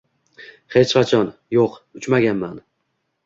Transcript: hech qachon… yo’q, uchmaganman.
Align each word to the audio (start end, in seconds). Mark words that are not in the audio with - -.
hech 0.75 0.93
qachon… 0.95 1.29
yo’q, 1.57 1.77
uchmaganman. 2.01 2.57